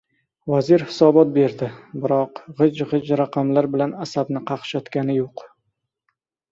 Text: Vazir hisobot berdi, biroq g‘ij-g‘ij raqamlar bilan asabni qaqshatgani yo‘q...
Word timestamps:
Vazir 0.51 0.83
hisobot 0.87 1.29
berdi, 1.35 1.69
biroq 2.05 2.41
g‘ij-g‘ij 2.63 3.15
raqamlar 3.23 3.71
bilan 3.77 3.95
asabni 4.09 4.45
qaqshatgani 4.53 5.21
yo‘q... 5.23 5.51